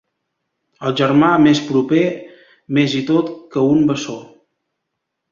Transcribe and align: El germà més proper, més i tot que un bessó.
El 0.87 0.93
germà 1.01 1.27
més 1.41 1.59
proper, 1.67 1.99
més 2.77 2.95
i 2.99 3.01
tot 3.09 3.29
que 3.53 3.65
un 3.75 3.85
bessó. 3.91 4.17